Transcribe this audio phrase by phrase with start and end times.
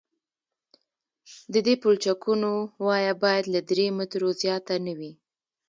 [1.53, 2.51] د دې پلچکونو
[2.85, 5.11] وایه باید له درې مترو زیاته نه وي